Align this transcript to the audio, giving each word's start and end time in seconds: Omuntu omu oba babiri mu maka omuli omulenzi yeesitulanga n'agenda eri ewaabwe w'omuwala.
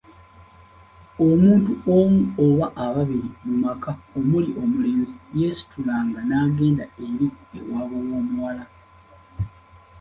Omuntu 1.27 1.71
omu 1.97 2.21
oba 2.45 2.65
babiri 2.95 3.29
mu 3.45 3.53
maka 3.63 3.91
omuli 4.17 4.49
omulenzi 4.61 5.15
yeesitulanga 5.39 6.19
n'agenda 6.29 6.83
eri 7.07 7.27
ewaabwe 7.57 7.97
w'omuwala. 8.09 8.65